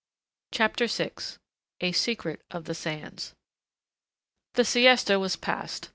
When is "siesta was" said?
4.65-5.35